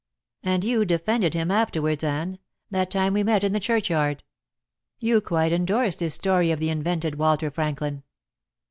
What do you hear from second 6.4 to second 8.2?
of the invented Walter Franklin."